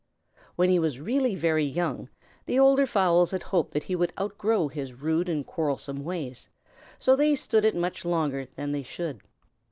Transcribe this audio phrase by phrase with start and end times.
[0.55, 2.09] When he was really very young,
[2.47, 6.49] the older fowls had hoped that he would outgrow his rude and quarrelsome ways,
[6.97, 9.21] so they stood it much longer than they should.